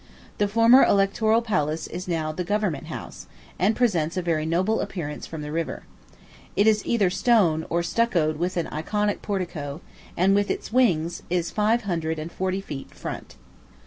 [0.39, 3.27] The former Electoral Palace is now the Government House,
[3.59, 5.83] and presents a very noble appearance from the river.
[6.55, 9.79] It is either stone, or stuccoed, with an Ionic portico;
[10.17, 13.35] and, with its wings, is five hundred and forty feet front.